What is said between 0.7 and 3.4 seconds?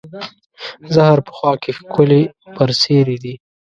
زهر په خوا کې، ښکلې برسېرې دي